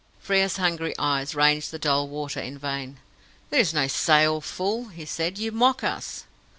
Frere's 0.19 0.57
hungry 0.57 0.95
eyes 0.97 1.35
ranged 1.35 1.69
the 1.69 1.77
dull 1.77 2.07
water 2.07 2.39
in 2.39 2.57
vain. 2.57 2.97
"There 3.51 3.59
is 3.59 3.71
no 3.71 3.85
sail, 3.87 4.41
fool!" 4.41 4.87
he 4.87 5.05
said. 5.05 5.37
"You 5.37 5.51
mock 5.51 5.83
us!" 5.83 6.23